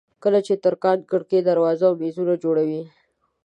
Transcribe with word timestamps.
کله 0.23 0.39
چې 0.47 0.53
ترکاڼ 0.63 0.97
کړکۍ 1.11 1.39
دروازې 1.49 1.83
او 1.87 1.93
مېزونه 2.01 2.33
جوړوي. 2.43 2.81